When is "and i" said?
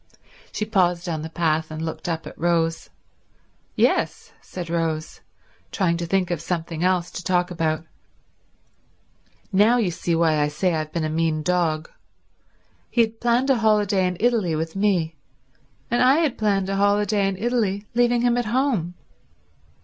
15.91-16.15